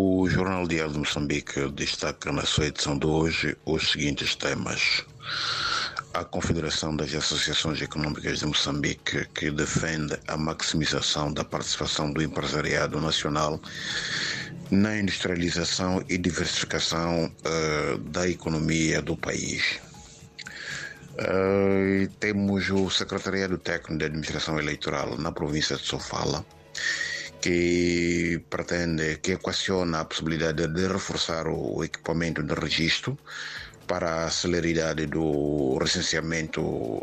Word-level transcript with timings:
O 0.00 0.28
Jornal 0.28 0.64
Diário 0.68 0.92
de 0.92 1.00
Moçambique 1.00 1.68
destaca 1.72 2.30
na 2.30 2.44
sua 2.46 2.66
edição 2.66 2.96
de 2.96 3.04
hoje 3.04 3.56
os 3.64 3.90
seguintes 3.90 4.36
temas. 4.36 5.04
A 6.14 6.22
Confederação 6.22 6.94
das 6.94 7.12
Associações 7.12 7.82
Econômicas 7.82 8.38
de 8.38 8.46
Moçambique, 8.46 9.26
que 9.34 9.50
defende 9.50 10.16
a 10.28 10.36
maximização 10.36 11.32
da 11.32 11.42
participação 11.42 12.12
do 12.12 12.22
empresariado 12.22 13.00
nacional 13.00 13.60
na 14.70 14.96
industrialização 14.96 16.00
e 16.08 16.16
diversificação 16.16 17.24
uh, 17.24 17.98
da 17.98 18.28
economia 18.28 19.02
do 19.02 19.16
país. 19.16 19.80
Uh, 21.14 22.08
temos 22.20 22.70
o 22.70 22.88
Secretariado 22.88 23.58
Técnico 23.58 23.98
de 23.98 24.04
Administração 24.04 24.60
Eleitoral 24.60 25.18
na 25.18 25.32
província 25.32 25.76
de 25.76 25.84
Sofala, 25.84 26.46
que 27.48 28.44
pretende, 28.50 29.20
que 29.22 29.32
equaciona 29.40 30.00
a 30.00 30.04
possibilidade 30.04 30.68
de 30.68 30.86
reforçar 30.86 31.48
o 31.48 31.82
equipamento 31.82 32.42
de 32.42 32.52
registro 32.52 33.16
para 33.86 34.26
a 34.26 34.30
celeridade 34.30 35.06
do 35.06 35.78
recenseamento 35.78 36.60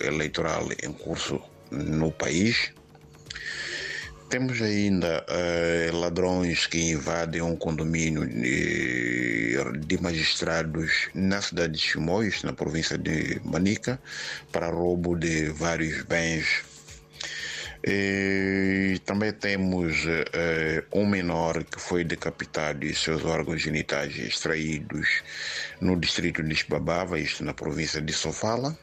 eleitoral 0.00 0.68
em 0.80 0.92
curso 0.92 1.42
no 1.72 2.12
país. 2.12 2.70
Temos 4.30 4.62
ainda 4.62 5.26
uh, 5.26 5.96
ladrões 5.96 6.68
que 6.68 6.92
invadem 6.92 7.42
um 7.42 7.56
condomínio 7.56 8.24
de, 8.24 9.56
de, 9.88 10.00
magistrados 10.00 11.08
na 11.14 11.42
cidade 11.42 11.72
de 11.72 11.80
Chimoios, 11.80 12.44
na 12.44 12.52
província 12.52 12.96
de 12.96 13.40
Manica, 13.42 14.00
para 14.52 14.70
roubo 14.70 15.16
de 15.16 15.48
vários 15.48 16.04
bens 16.04 16.62
e 17.84 19.00
também 19.04 19.32
temos 19.32 20.04
uh, 20.04 20.84
um 20.92 21.06
menor 21.06 21.62
que 21.62 21.80
foi 21.80 22.02
decapitado 22.02 22.84
e 22.84 22.94
seus 22.94 23.24
órgãos 23.24 23.62
genitais 23.62 24.16
extraídos 24.18 25.22
no 25.80 25.96
distrito 25.96 26.42
de 26.42 26.54
Xbabava, 26.56 27.18
isto 27.18 27.44
na 27.44 27.54
província 27.54 28.00
de 28.00 28.12
Sofala. 28.12 28.76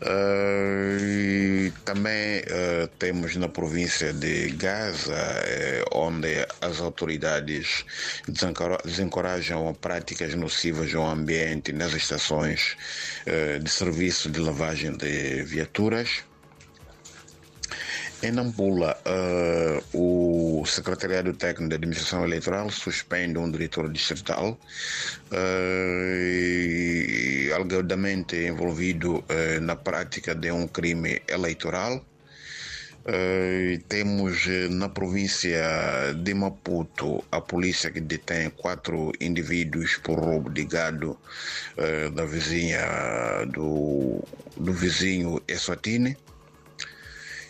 Uh, 0.00 1.70
também 1.84 2.40
uh, 2.40 2.88
temos 2.98 3.36
na 3.36 3.48
província 3.48 4.12
de 4.12 4.50
Gaza, 4.52 5.14
onde 5.92 6.46
as 6.62 6.80
autoridades 6.80 7.84
desencorajam 8.84 9.72
práticas 9.74 10.34
nocivas 10.34 10.94
ao 10.94 11.06
ambiente 11.06 11.72
nas 11.72 11.92
estações 11.92 12.76
de 13.62 13.70
serviço 13.70 14.30
de 14.30 14.40
lavagem 14.40 14.96
de 14.96 15.42
viaturas. 15.44 16.24
Em 18.24 18.32
Nampula, 18.32 18.96
uh, 19.04 19.84
o 19.92 20.64
Secretariado 20.64 21.34
Técnico 21.34 21.68
de 21.68 21.74
Administração 21.74 22.24
Eleitoral 22.24 22.70
suspende 22.70 23.36
um 23.38 23.50
diretor 23.50 23.92
distrital 23.92 24.58
uh, 25.30 25.36
alegadamente 27.54 28.34
envolvido 28.36 29.16
uh, 29.18 29.60
na 29.60 29.76
prática 29.76 30.34
de 30.34 30.50
um 30.50 30.66
crime 30.66 31.20
eleitoral. 31.28 32.02
Uh, 33.04 33.78
temos 33.90 34.46
na 34.70 34.88
província 34.88 36.14
de 36.22 36.32
Maputo 36.32 37.22
a 37.30 37.42
polícia 37.42 37.90
que 37.90 38.00
detém 38.00 38.48
quatro 38.48 39.12
indivíduos 39.20 39.98
por 39.98 40.18
roubo 40.18 40.48
de 40.48 40.64
gado 40.64 41.10
uh, 41.76 42.10
da 42.12 42.24
vizinha 42.24 42.80
do, 43.52 44.24
do 44.56 44.72
vizinho 44.72 45.42
Eswatini. 45.46 46.16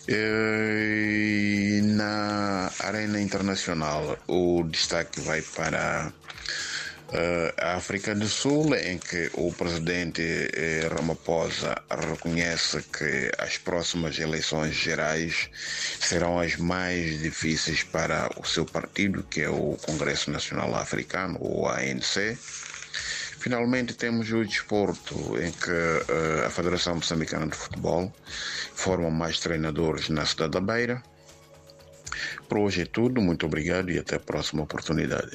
E 0.07 1.81
na 1.83 2.71
arena 2.81 3.19
internacional, 3.19 4.19
o 4.29 4.63
destaque 4.65 5.19
vai 5.23 5.41
para 5.41 6.13
uh, 7.09 7.55
a 7.57 7.77
África 7.77 8.15
do 8.15 8.29
Sul, 8.29 8.75
em 8.75 8.99
que 8.99 9.31
o 9.33 9.51
presidente 9.53 10.21
eh, 10.53 10.87
Ramaphosa 10.93 11.75
reconhece 11.89 12.83
que 12.83 13.31
as 13.39 13.57
próximas 13.57 14.19
eleições 14.19 14.75
gerais 14.75 15.49
serão 16.01 16.39
as 16.39 16.57
mais 16.57 17.23
difíceis 17.23 17.83
para 17.83 18.29
o 18.39 18.45
seu 18.45 18.67
partido, 18.67 19.23
que 19.23 19.41
é 19.41 19.49
o 19.49 19.79
Congresso 19.87 20.31
Nacional 20.31 20.75
Africano, 20.75 21.39
o 21.41 21.67
ANC. 21.67 22.37
Finalmente 23.45 23.93
temos 23.93 24.33
o 24.33 24.43
desporto, 24.43 25.15
em 25.39 25.53
que 25.53 25.71
uh, 25.71 26.47
a 26.47 26.49
Federação 26.49 26.95
Moçambicana 26.95 27.47
de 27.47 27.55
Futebol 27.55 28.11
forma 28.75 29.11
mais 29.11 29.39
treinadores 29.39 30.09
na 30.09 30.25
cidade 30.25 30.53
da 30.53 30.63
Beira. 30.63 31.03
Por 32.49 32.57
hoje 32.57 32.81
é 32.81 32.87
tudo, 32.87 33.21
muito 33.21 33.45
obrigado 33.45 33.91
e 33.91 33.99
até 33.99 34.17
a 34.17 34.19
próxima 34.19 34.63
oportunidade. 34.63 35.31